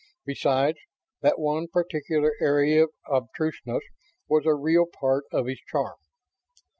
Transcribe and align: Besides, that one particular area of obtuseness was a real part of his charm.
Besides, 0.25 0.79
that 1.21 1.37
one 1.37 1.67
particular 1.67 2.31
area 2.41 2.85
of 2.85 2.89
obtuseness 3.29 3.83
was 4.27 4.47
a 4.47 4.55
real 4.55 4.87
part 4.91 5.25
of 5.31 5.45
his 5.45 5.59
charm. 5.67 5.97